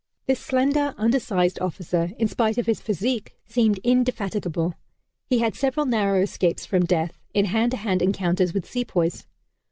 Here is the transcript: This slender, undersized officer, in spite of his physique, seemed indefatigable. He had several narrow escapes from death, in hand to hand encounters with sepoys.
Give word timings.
This 0.25 0.39
slender, 0.39 0.95
undersized 0.97 1.59
officer, 1.61 2.11
in 2.17 2.27
spite 2.27 2.57
of 2.57 2.65
his 2.65 2.81
physique, 2.81 3.37
seemed 3.45 3.79
indefatigable. 3.83 4.73
He 5.29 5.37
had 5.37 5.53
several 5.53 5.85
narrow 5.85 6.21
escapes 6.21 6.65
from 6.65 6.85
death, 6.85 7.19
in 7.35 7.45
hand 7.45 7.69
to 7.73 7.77
hand 7.77 8.01
encounters 8.01 8.51
with 8.51 8.67
sepoys. 8.67 9.27